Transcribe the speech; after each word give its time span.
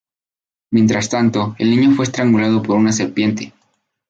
Mientras 0.73 1.09
tanto, 1.09 1.55
el 1.59 1.69
niño 1.69 1.93
fue 1.95 2.05
estrangulado 2.05 2.63
por 2.63 2.75
una 2.75 2.91
serpiente. 2.91 3.53